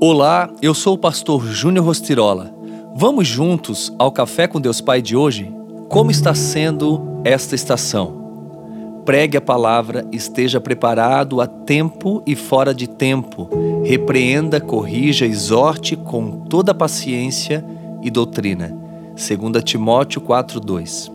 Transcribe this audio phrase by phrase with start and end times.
[0.00, 2.52] Olá, eu sou o pastor Júnior Rostirola.
[2.96, 5.50] Vamos juntos ao Café com Deus Pai de hoje?
[5.88, 9.02] Como está sendo esta estação?
[9.04, 13.48] Pregue a palavra, esteja preparado a tempo e fora de tempo.
[13.84, 17.64] Repreenda, corrija, exorte com toda paciência
[18.02, 18.76] e doutrina.
[19.14, 21.10] 2 Timóteo 4:2.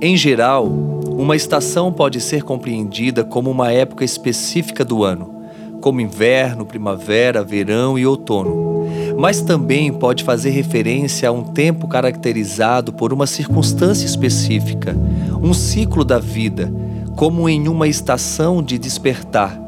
[0.00, 5.41] Em geral, uma estação pode ser compreendida como uma época específica do ano
[5.82, 8.86] como inverno, primavera, verão e outono.
[9.18, 14.96] Mas também pode fazer referência a um tempo caracterizado por uma circunstância específica,
[15.42, 16.72] um ciclo da vida,
[17.16, 19.60] como em uma estação de despertar.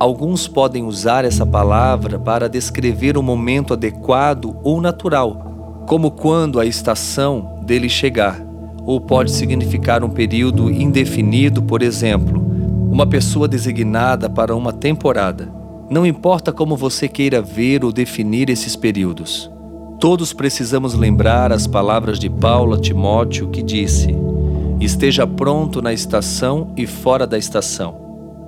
[0.00, 6.66] Alguns podem usar essa palavra para descrever um momento adequado ou natural, como quando a
[6.66, 8.42] estação dele chegar,
[8.84, 12.51] ou pode significar um período indefinido, por exemplo,
[12.92, 15.50] uma pessoa designada para uma temporada.
[15.88, 19.50] Não importa como você queira ver ou definir esses períodos.
[19.98, 24.14] Todos precisamos lembrar as palavras de Paulo a Timóteo que disse:
[24.78, 27.94] Esteja pronto na estação e fora da estação.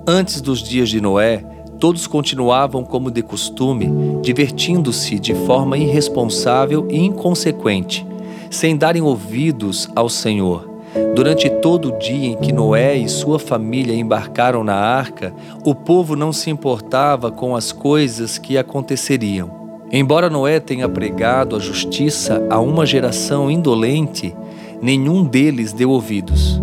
[0.07, 1.37] Antes dos dias de Noé,
[1.79, 3.89] todos continuavam como de costume,
[4.21, 8.05] divertindo-se de forma irresponsável e inconsequente,
[8.51, 10.74] sem darem ouvidos ao Senhor
[11.13, 16.15] Durante todo o dia em que Noé e sua família embarcaram na arca, o povo
[16.15, 19.65] não se importava com as coisas que aconteceriam.
[19.91, 24.35] Embora Noé tenha pregado a justiça a uma geração indolente,
[24.81, 26.61] nenhum deles deu ouvidos.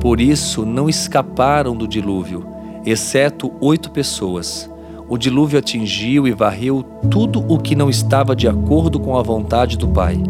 [0.00, 2.46] Por isso não escaparam do dilúvio,
[2.84, 4.70] exceto oito pessoas.
[5.08, 9.76] O dilúvio atingiu e varreu tudo o que não estava de acordo com a vontade
[9.76, 10.20] do Pai.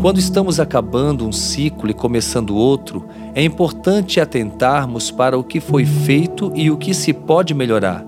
[0.00, 5.84] Quando estamos acabando um ciclo e começando outro, é importante atentarmos para o que foi
[5.84, 8.06] feito e o que se pode melhorar.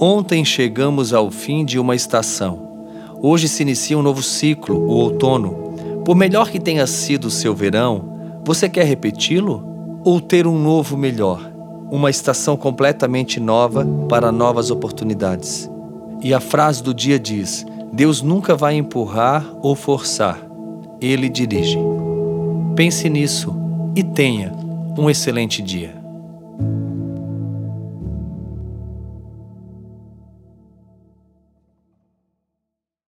[0.00, 2.86] Ontem chegamos ao fim de uma estação.
[3.20, 5.74] Hoje se inicia um novo ciclo, o outono.
[6.04, 10.00] Por melhor que tenha sido o seu verão, você quer repeti-lo?
[10.04, 11.52] Ou ter um novo melhor?
[11.90, 15.68] Uma estação completamente nova para novas oportunidades.
[16.22, 20.51] E a frase do dia diz: Deus nunca vai empurrar ou forçar
[21.06, 21.78] ele dirige.
[22.76, 23.54] Pense nisso
[23.94, 24.52] e tenha
[24.98, 26.01] um excelente dia.